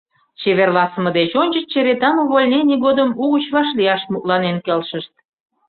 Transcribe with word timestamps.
Чеверласыме 0.39 1.11
деч 1.17 1.31
ончыч 1.41 1.65
черетан 1.73 2.15
увольнений 2.23 2.79
годым 2.85 3.09
угыч 3.23 3.45
вашлияш 3.55 4.01
мутланен 4.11 4.57
келшышт. 4.65 5.13